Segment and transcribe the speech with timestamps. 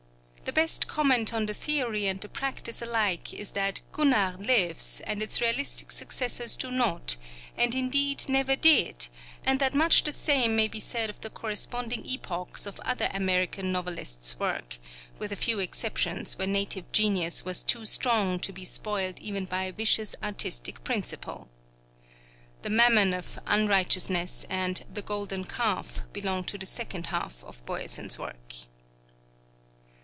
[0.43, 5.23] The best comment on the theory and the practice alike is that 'Gunnar' lives and
[5.23, 7.15] its realistic successors do not,
[7.55, 9.07] and indeed never did;
[9.45, 13.71] and that much the same may be said of the corresponding epochs of other American
[13.71, 14.77] novelists' work,
[15.17, 19.63] with a few exceptions where native genius was too strong to be spoiled even by
[19.65, 21.47] a vicious artistic principle.
[22.63, 28.19] 'The Mammon of Unrighteousness' and 'The Golden Calf' belong to the second half of Boyesen's
[28.19, 28.53] work.